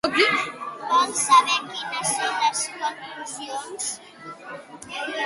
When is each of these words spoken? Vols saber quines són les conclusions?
Vols 0.93 1.19
saber 1.25 1.57
quines 1.73 2.09
són 2.13 2.39
les 2.45 2.63
conclusions? 2.79 3.91